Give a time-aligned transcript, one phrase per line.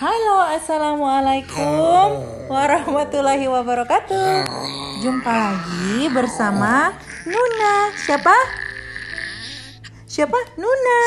[0.00, 4.48] Halo, assalamualaikum warahmatullahi wabarakatuh.
[5.04, 6.96] Jumpa lagi bersama
[7.28, 7.92] Nuna.
[8.00, 8.32] Siapa?
[10.08, 10.56] Siapa?
[10.56, 11.00] Nuna.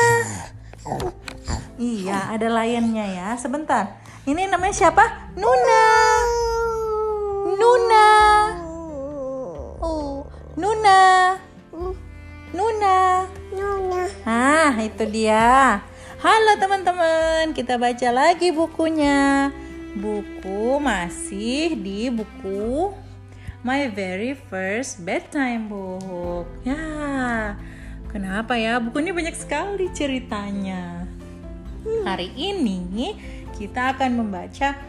[1.74, 3.34] Iya, ada layannya ya.
[3.34, 3.98] Sebentar.
[4.30, 5.34] Ini namanya siapa?
[5.34, 5.84] Nuna.
[7.50, 8.06] Nuna.
[9.82, 10.22] Oh,
[10.54, 11.34] Nuna.
[11.74, 12.98] Nuna.
[14.22, 15.82] Ah, itu dia.
[16.24, 19.52] Halo teman-teman, kita baca lagi bukunya.
[19.92, 22.96] Buku masih di buku
[23.60, 26.48] My Very First Bedtime Book.
[26.64, 26.80] Ya,
[28.08, 28.80] kenapa ya?
[28.80, 31.04] Buku ini banyak sekali ceritanya.
[31.84, 33.20] Hari ini
[33.60, 34.80] kita akan membaca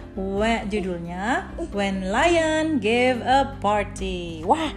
[0.71, 4.39] judulnya When Lion Gave a Party.
[4.47, 4.71] Wah,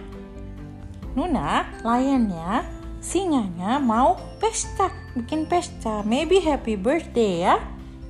[1.15, 2.67] Nuna, lionnya,
[2.99, 4.91] singanya mau pesta,
[5.23, 6.01] bikin pesta.
[6.07, 7.59] Maybe happy birthday ya.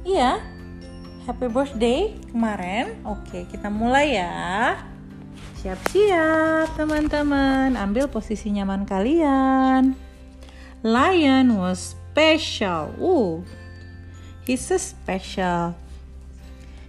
[0.05, 0.41] Iya.
[1.25, 3.01] Happy birthday kemarin.
[3.05, 4.77] Oke, kita mulai ya.
[5.59, 7.75] Siap-siap teman-teman.
[7.75, 9.93] Ambil posisi nyaman kalian.
[10.85, 12.95] Lion was special.
[12.95, 13.43] Uh,
[14.47, 15.75] he's so special.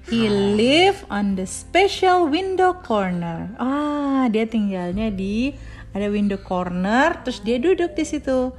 [0.06, 3.50] He live on the special window corner.
[3.58, 5.54] Ah, dia tinggalnya di
[5.90, 8.54] ada window corner, terus dia duduk di situ.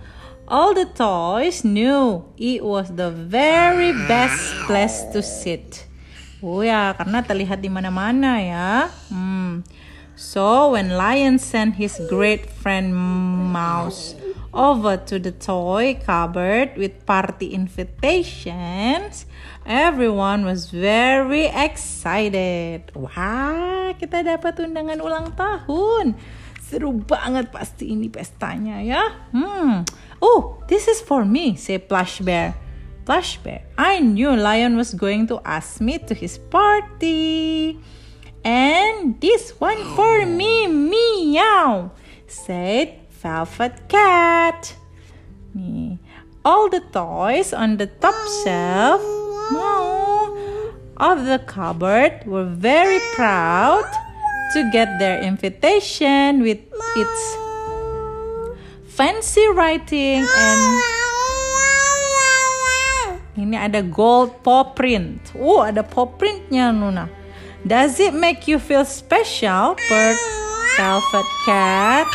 [0.52, 5.88] All the toys knew it was the very best place to sit.
[6.44, 8.92] Oh ya, karena terlihat di mana-mana ya.
[9.08, 9.64] Hmm.
[10.20, 14.20] So when Lion sent his great friend Mouse
[14.52, 19.24] over to the toy cupboard with party invitations,
[19.64, 22.92] everyone was very excited.
[22.92, 26.20] Wah, kita dapat undangan ulang tahun.
[26.72, 29.04] Seru banget pasti ini pestanya ya.
[29.36, 29.84] Hmm.
[30.24, 32.56] Oh, this is for me, say Plush Bear.
[33.04, 37.76] Plush Bear, I knew Lion was going to ask me to his party.
[38.48, 41.92] And this one for me, meow,
[42.32, 44.72] said Velvet Cat.
[45.52, 46.00] Nih,
[46.48, 48.16] all the toys on the top
[48.48, 49.04] shelf
[49.52, 50.32] meow,
[50.96, 53.84] of the cupboard were very proud
[54.54, 56.60] to get their invitation with
[56.98, 57.22] its
[58.92, 60.62] fancy writing and
[63.40, 65.34] ini ada gold paw print.
[65.40, 67.08] Oh, ada paw printnya Nuna.
[67.64, 70.20] Does it make you feel special, Bird
[70.76, 72.08] Velvet Cat?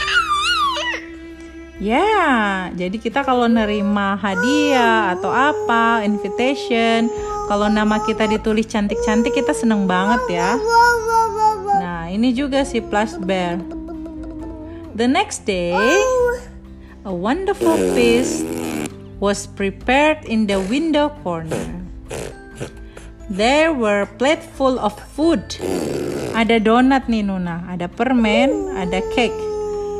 [1.77, 7.13] Ya, yeah, jadi kita kalau nerima hadiah atau apa, invitation,
[7.53, 10.57] kalau nama kita ditulis cantik-cantik kita seneng banget ya.
[12.17, 13.61] Ini juga si Plush Bear.
[14.97, 15.77] The next day,
[17.05, 18.41] a wonderful feast
[19.21, 21.77] was prepared in the window corner.
[23.29, 25.45] There were plate full of food.
[26.33, 29.37] Ada donat nih Nuna, ada permen, ada cake,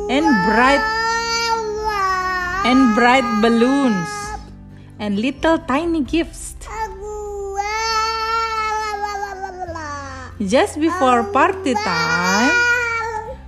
[0.09, 0.81] and bright
[2.65, 4.09] and bright balloons
[4.97, 6.56] and little tiny gifts.
[10.37, 12.53] Just before party time,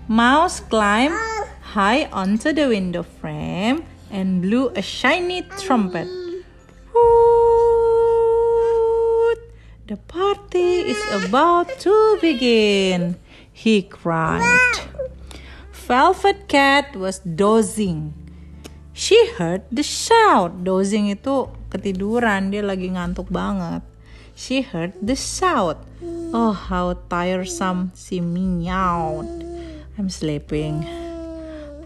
[0.10, 1.14] Mouse climbed
[1.62, 6.10] high onto the window frame and blew a shiny trumpet.
[6.90, 7.30] Hoot!
[9.86, 13.22] The party is about to begin,
[13.54, 14.90] he cried.
[15.70, 18.18] Velvet Cat was dozing.
[18.98, 20.66] She heard the shout.
[20.66, 23.86] Dozing itu ketiduran, dia lagi ngantuk banget.
[24.40, 25.84] She heard the shout.
[26.32, 29.44] Oh, how tiresome, she meowed.
[29.98, 30.88] I'm sleeping.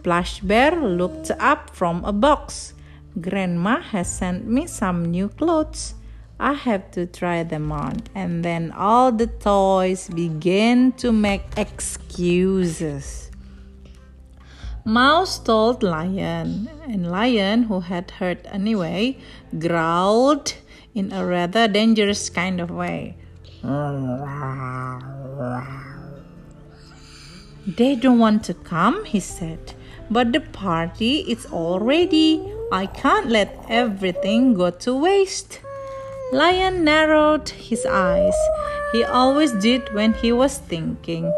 [0.04, 2.76] Plush Bear looked up from a box.
[3.20, 5.96] Grandma has sent me some new clothes.
[6.40, 8.04] I have to try them on.
[8.14, 13.32] And then all the toys began to make excuses.
[14.86, 19.18] Mouse told Lion, and Lion, who had heard anyway,
[19.58, 20.54] growled
[20.96, 23.16] in a rather dangerous kind of way.
[27.66, 29.74] They don't want to come, he said.
[30.12, 32.44] But the party is all ready.
[32.72, 35.62] I can't let everything go to waste.
[36.34, 38.36] Lion narrowed his eyes.
[38.92, 41.32] He always did when he was thinking.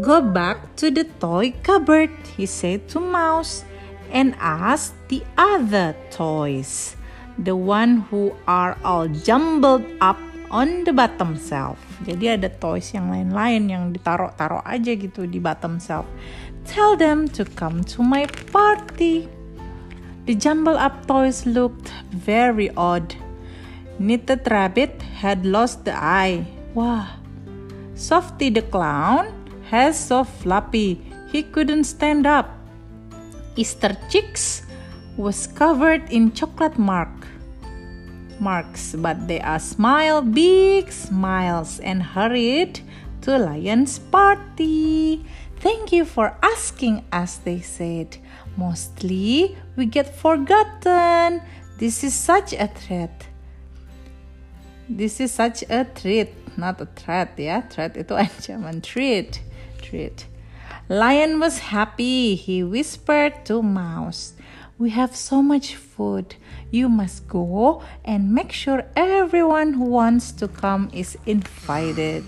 [0.00, 3.64] Go back to the toy cupboard, he said to Mouse,
[4.10, 6.96] and ask the other toys,
[7.38, 10.18] the one who are all jumbled up
[10.54, 11.80] on the bottom shelf.
[12.06, 16.06] Jadi ada toys yang lain-lain yang ditaruh-taruh aja gitu di bottom shelf.
[16.62, 19.26] Tell them to come to my party.
[20.24, 23.18] The jumbled up toys looked very odd.
[24.00, 26.46] Knitted Rabbit had lost the eye.
[26.72, 27.20] Wah.
[27.94, 29.30] Softy the Clown
[29.70, 30.98] has so floppy
[31.30, 32.50] he couldn't stand up.
[33.54, 34.66] Easter Chicks
[35.16, 37.08] was covered in chocolate mark
[38.40, 42.80] marks, but they are smile big smiles and hurried
[43.22, 45.24] to Lion's party.
[45.60, 48.18] Thank you for asking us, they said.
[48.56, 51.42] Mostly we get forgotten.
[51.78, 53.26] This is such a threat.
[54.88, 56.28] This is such a treat,
[56.58, 57.62] not a threat ya.
[57.62, 58.82] Threat itu ancaman.
[58.82, 59.40] Treat,
[59.80, 60.26] treat.
[60.88, 62.36] Lion was happy.
[62.36, 64.34] He whispered to Mouse,
[64.78, 66.36] "We have so much food.
[66.70, 72.24] You must go and make sure everyone who wants to come is invited."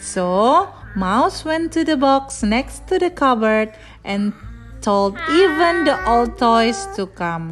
[0.00, 3.72] So Mouse went to the box next to the cupboard
[4.04, 4.32] and
[4.80, 7.50] told even the old toys to come.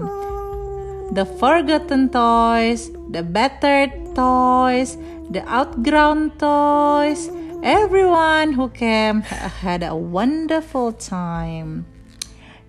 [1.12, 4.96] The forgotten toys, the battered toys,
[5.28, 7.30] the outgrown toys,
[7.62, 9.22] everyone who came
[9.64, 11.86] had a wonderful time.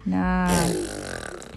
[0.06, 0.48] Nah,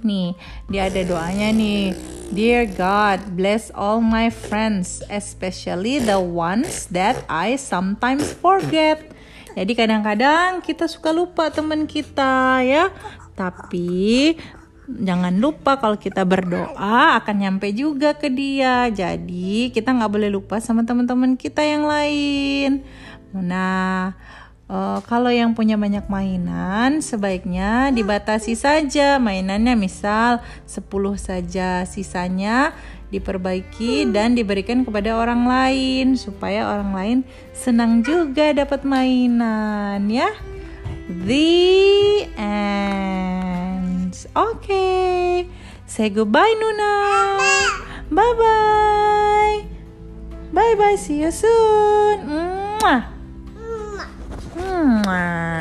[0.06, 0.38] nih,
[0.70, 1.90] dia ada doanya nih.
[2.30, 9.02] Dear God, bless all my friends, especially the ones that I sometimes forget.
[9.54, 12.90] Jadi kadang-kadang kita suka lupa teman kita ya.
[13.34, 14.34] Tapi
[14.86, 18.90] jangan lupa kalau kita berdoa akan nyampe juga ke dia.
[18.90, 22.82] Jadi kita nggak boleh lupa sama teman-teman kita yang lain.
[23.32, 24.18] Nah,
[24.66, 30.82] Uh, kalau yang punya banyak mainan, sebaiknya dibatasi saja mainannya, misal 10
[31.14, 32.74] saja, sisanya
[33.14, 37.18] diperbaiki dan diberikan kepada orang lain supaya orang lain
[37.54, 40.34] senang juga dapat mainan ya.
[41.06, 44.10] The end.
[44.34, 44.66] Oke.
[44.66, 45.46] Okay.
[45.86, 46.94] Say goodbye Nuna.
[48.10, 49.56] Bye bye.
[50.50, 50.98] Bye bye.
[50.98, 52.26] See you soon.
[52.26, 53.15] Mwah.
[54.58, 55.55] 嗯啊。